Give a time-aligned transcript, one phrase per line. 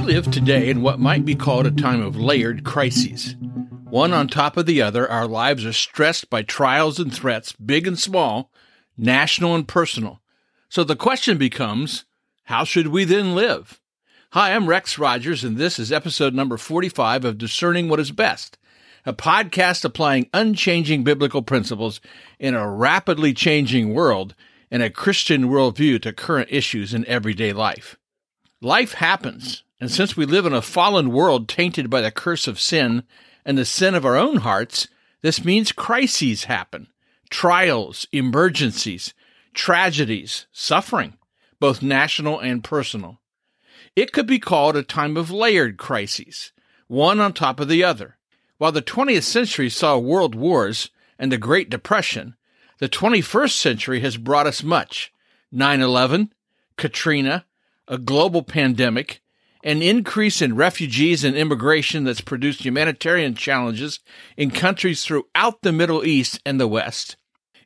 [0.00, 3.36] We live today in what might be called a time of layered crises.
[3.84, 7.86] One on top of the other, our lives are stressed by trials and threats, big
[7.86, 8.50] and small,
[8.96, 10.22] national and personal.
[10.70, 12.06] So the question becomes
[12.44, 13.78] how should we then live?
[14.30, 18.56] Hi, I'm Rex Rogers, and this is episode number 45 of Discerning What is Best,
[19.04, 22.00] a podcast applying unchanging biblical principles
[22.38, 24.34] in a rapidly changing world
[24.70, 27.98] and a Christian worldview to current issues in everyday life.
[28.62, 32.60] Life happens, and since we live in a fallen world tainted by the curse of
[32.60, 33.04] sin
[33.42, 34.86] and the sin of our own hearts,
[35.22, 36.88] this means crises happen
[37.30, 39.14] trials, emergencies,
[39.54, 41.16] tragedies, suffering,
[41.58, 43.20] both national and personal.
[43.96, 46.52] It could be called a time of layered crises,
[46.86, 48.18] one on top of the other.
[48.58, 52.36] While the 20th century saw world wars and the Great Depression,
[52.78, 55.12] the 21st century has brought us much
[55.50, 56.34] 9 11,
[56.76, 57.46] Katrina,
[57.90, 59.20] a global pandemic,
[59.64, 63.98] an increase in refugees and immigration that's produced humanitarian challenges
[64.36, 67.16] in countries throughout the Middle East and the West.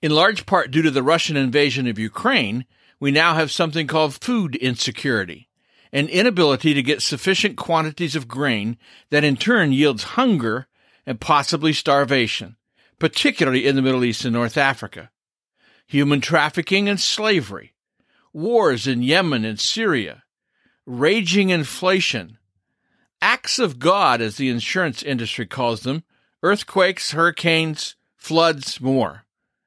[0.00, 2.64] In large part due to the Russian invasion of Ukraine,
[3.00, 5.48] we now have something called food insecurity,
[5.92, 8.78] an inability to get sufficient quantities of grain
[9.10, 10.68] that in turn yields hunger
[11.04, 12.56] and possibly starvation,
[13.00, 15.10] particularly in the Middle East and North Africa.
[15.88, 17.74] Human trafficking and slavery,
[18.32, 20.22] wars in Yemen and Syria,
[20.86, 22.38] raging inflation,
[23.20, 26.02] acts of God, as the insurance industry calls them,
[26.42, 29.24] earthquakes, hurricanes, floods, more.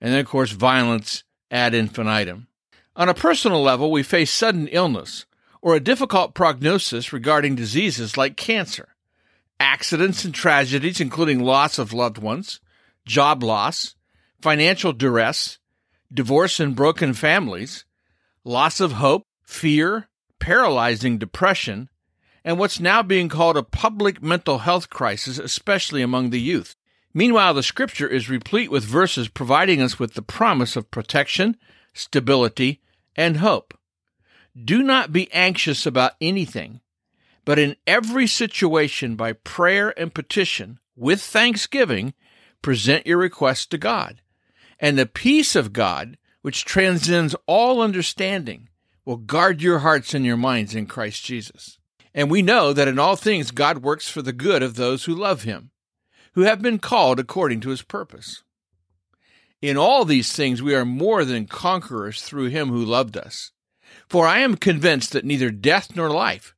[0.00, 2.48] And then, of course, violence ad infinitum.
[2.94, 5.24] On a personal level, we face sudden illness
[5.62, 8.94] or a difficult prognosis regarding diseases like cancer,
[9.58, 12.60] accidents and tragedies, including loss of loved ones,
[13.06, 13.94] job loss,
[14.40, 15.58] financial duress,
[16.12, 17.84] divorce and broken families,
[18.48, 21.90] loss of hope, fear, paralyzing depression,
[22.42, 26.74] and what's now being called a public mental health crisis, especially among the youth.
[27.12, 31.56] Meanwhile, the scripture is replete with verses providing us with the promise of protection,
[31.92, 32.80] stability,
[33.14, 33.74] and hope.
[34.56, 36.80] Do not be anxious about anything,
[37.44, 42.14] but in every situation, by prayer and petition, with thanksgiving,
[42.62, 44.22] present your requests to God.
[44.80, 46.16] And the peace of God,
[46.48, 48.70] which transcends all understanding,
[49.04, 51.78] will guard your hearts and your minds in Christ Jesus.
[52.14, 55.14] And we know that in all things God works for the good of those who
[55.14, 55.72] love him,
[56.32, 58.44] who have been called according to his purpose.
[59.60, 63.52] In all these things we are more than conquerors through him who loved us.
[64.08, 66.54] For I am convinced that neither death nor life,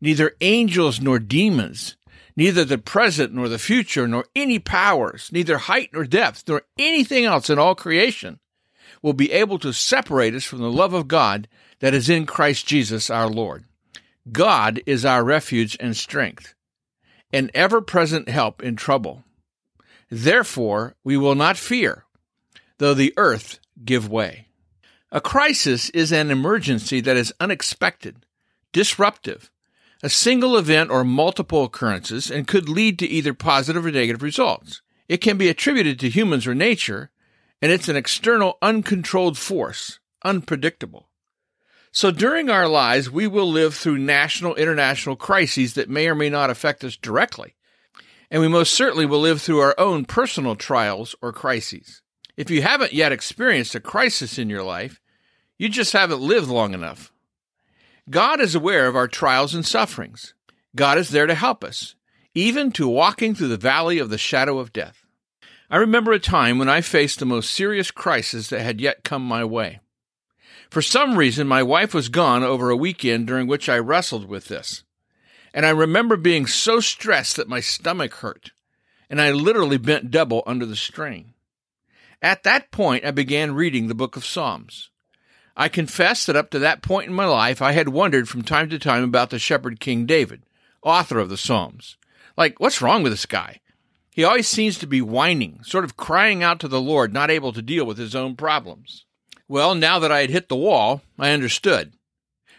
[0.00, 1.98] neither angels nor demons,
[2.34, 7.26] neither the present nor the future, nor any powers, neither height nor depth, nor anything
[7.26, 8.40] else in all creation
[9.02, 11.48] will be able to separate us from the love of God
[11.80, 13.64] that is in Christ Jesus our Lord.
[14.32, 16.54] God is our refuge and strength,
[17.32, 19.24] an ever present help in trouble.
[20.10, 22.04] Therefore, we will not fear,
[22.78, 24.46] though the earth give way.
[25.10, 28.26] A crisis is an emergency that is unexpected,
[28.72, 29.50] disruptive,
[30.02, 34.82] a single event or multiple occurrences, and could lead to either positive or negative results.
[35.08, 37.10] It can be attributed to humans or nature,
[37.60, 41.08] and it's an external, uncontrolled force, unpredictable.
[41.90, 46.28] So during our lives, we will live through national, international crises that may or may
[46.30, 47.54] not affect us directly.
[48.30, 52.02] And we most certainly will live through our own personal trials or crises.
[52.36, 55.00] If you haven't yet experienced a crisis in your life,
[55.56, 57.10] you just haven't lived long enough.
[58.08, 60.34] God is aware of our trials and sufferings.
[60.76, 61.94] God is there to help us,
[62.34, 65.04] even to walking through the valley of the shadow of death.
[65.70, 69.22] I remember a time when I faced the most serious crisis that had yet come
[69.22, 69.80] my way.
[70.70, 74.46] For some reason, my wife was gone over a weekend during which I wrestled with
[74.46, 74.82] this.
[75.52, 78.52] And I remember being so stressed that my stomach hurt,
[79.10, 81.34] and I literally bent double under the strain.
[82.22, 84.90] At that point, I began reading the book of Psalms.
[85.56, 88.70] I confess that up to that point in my life, I had wondered from time
[88.70, 90.42] to time about the shepherd King David,
[90.82, 91.96] author of the Psalms.
[92.36, 93.60] Like, what's wrong with this guy?
[94.18, 97.52] He always seems to be whining, sort of crying out to the Lord, not able
[97.52, 99.04] to deal with his own problems.
[99.46, 101.92] Well, now that I had hit the wall, I understood.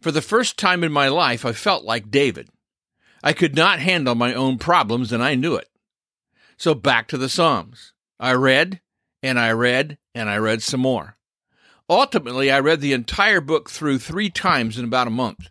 [0.00, 2.48] For the first time in my life, I felt like David.
[3.22, 5.68] I could not handle my own problems, and I knew it.
[6.56, 7.92] So back to the Psalms.
[8.18, 8.80] I read,
[9.22, 11.16] and I read, and I read some more.
[11.88, 15.50] Ultimately, I read the entire book through three times in about a month.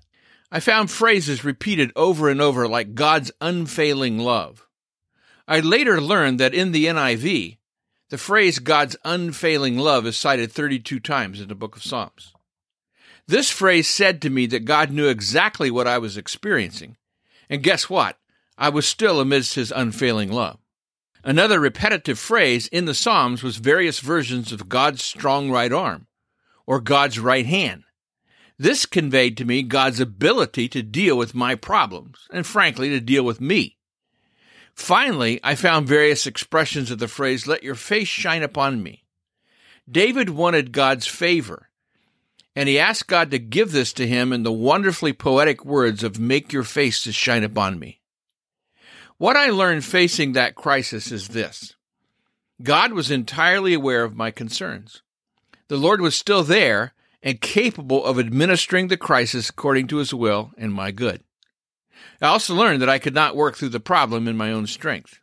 [0.51, 4.67] I found phrases repeated over and over like God's unfailing love,
[5.47, 7.57] I later learned that in the NIV,
[8.09, 12.33] the phrase God's unfailing love is cited 32 times in the book of Psalms.
[13.27, 16.97] This phrase said to me that God knew exactly what I was experiencing,
[17.49, 18.17] And guess what?
[18.57, 20.59] I was still amidst his unfailing love.
[21.23, 26.07] Another repetitive phrase in the Psalms was various versions of God's strong right arm
[26.65, 27.83] or God's right hand.
[28.59, 33.23] This conveyed to me God's ability to deal with my problems and, frankly, to deal
[33.23, 33.77] with me.
[34.75, 39.05] Finally, I found various expressions of the phrase, let your face shine upon me.
[39.89, 41.69] David wanted God's favor,
[42.55, 46.19] and he asked God to give this to him in the wonderfully poetic words of,
[46.19, 47.99] make your face to shine upon me.
[49.17, 51.75] What I learned facing that crisis is this
[52.61, 55.01] God was entirely aware of my concerns.
[55.67, 60.51] The Lord was still there and capable of administering the crisis according to his will
[60.57, 61.23] and my good.
[62.21, 65.19] I also learned that I could not work through the problem in my own strength.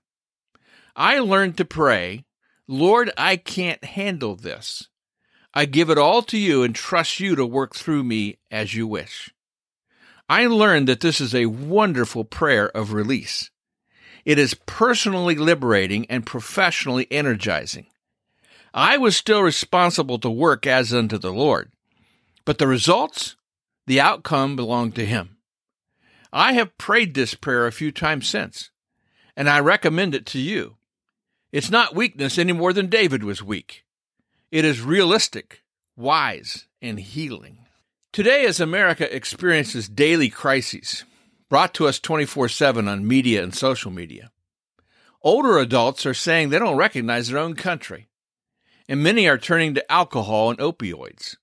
[0.96, 2.24] I learned to pray,
[2.66, 4.88] Lord, I can't handle this.
[5.52, 8.86] I give it all to you and trust you to work through me as you
[8.86, 9.34] wish.
[10.28, 13.50] I learned that this is a wonderful prayer of release.
[14.24, 17.86] It is personally liberating and professionally energizing.
[18.72, 21.72] I was still responsible to work as unto the Lord,
[22.44, 23.34] but the results,
[23.88, 25.38] the outcome belonged to Him.
[26.32, 28.70] I have prayed this prayer a few times since,
[29.36, 30.76] and I recommend it to you.
[31.50, 33.84] It's not weakness any more than David was weak.
[34.52, 35.62] It is realistic,
[35.96, 37.66] wise, and healing.
[38.12, 41.04] Today, as America experiences daily crises,
[41.48, 44.30] brought to us 24 7 on media and social media.
[45.22, 48.08] Older adults are saying they don't recognize their own country,
[48.88, 51.36] and many are turning to alcohol and opioids.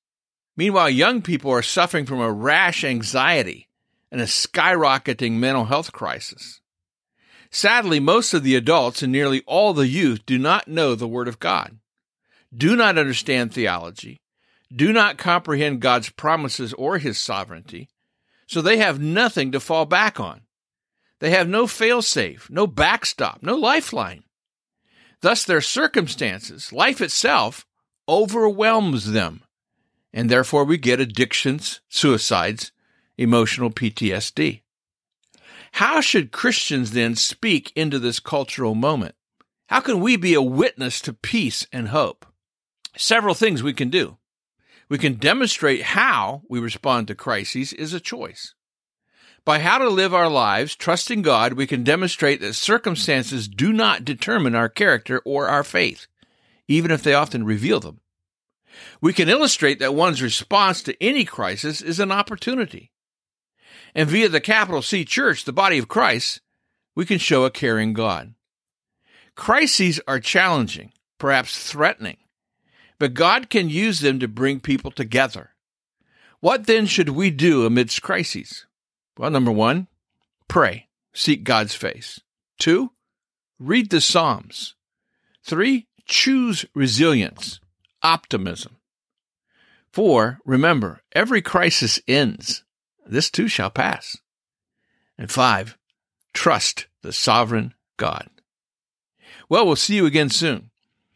[0.55, 3.66] Meanwhile, young people are suffering from a rash anxiety
[4.11, 6.61] and a skyrocketing mental health crisis.
[7.49, 11.27] Sadly, most of the adults and nearly all the youth do not know the Word
[11.27, 11.77] of God,
[12.55, 14.21] do not understand theology,
[14.75, 17.89] do not comprehend God's promises or His sovereignty,
[18.47, 20.41] so they have nothing to fall back on.
[21.19, 24.23] They have no failsafe, no backstop, no lifeline.
[25.21, 27.65] Thus, their circumstances, life itself,
[28.07, 29.43] overwhelms them.
[30.13, 32.71] And therefore, we get addictions, suicides,
[33.17, 34.61] emotional PTSD.
[35.73, 39.15] How should Christians then speak into this cultural moment?
[39.67, 42.25] How can we be a witness to peace and hope?
[42.95, 44.17] Several things we can do.
[44.89, 48.53] We can demonstrate how we respond to crises is a choice.
[49.43, 54.05] By how to live our lives, trusting God, we can demonstrate that circumstances do not
[54.05, 56.07] determine our character or our faith,
[56.67, 58.01] even if they often reveal them.
[59.01, 62.91] We can illustrate that one's response to any crisis is an opportunity.
[63.95, 66.41] And via the capital C Church, the body of Christ,
[66.95, 68.33] we can show a caring God.
[69.35, 72.17] Crises are challenging, perhaps threatening,
[72.99, 75.51] but God can use them to bring people together.
[76.39, 78.65] What then should we do amidst crises?
[79.17, 79.87] Well, number one,
[80.47, 82.19] pray, seek God's face.
[82.59, 82.91] Two,
[83.59, 84.75] read the Psalms.
[85.43, 87.59] Three, choose resilience,
[88.01, 88.77] optimism.
[89.91, 92.63] Four, remember, every crisis ends.
[93.07, 94.17] This too shall pass.
[95.17, 95.77] And five,
[96.33, 98.29] trust the sovereign God.
[99.49, 100.69] Well, we'll see you again soon.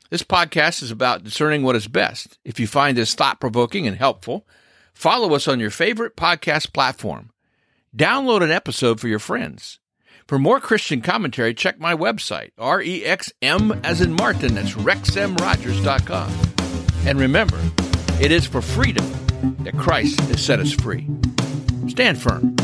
[0.10, 2.38] This podcast is about discerning what is best.
[2.44, 4.46] If you find this thought provoking and helpful,
[4.94, 7.30] follow us on your favorite podcast platform.
[7.96, 9.80] Download an episode for your friends.
[10.28, 16.32] For more Christian commentary, check my website, R-E-X-M as in Martin, that's rexmrogers.com.
[17.06, 17.60] And remember,
[18.22, 19.06] it is for freedom
[19.60, 21.08] that Christ has set us free.
[21.90, 22.56] Stand firm.